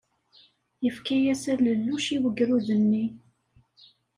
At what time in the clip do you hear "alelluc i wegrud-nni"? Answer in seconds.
1.53-3.05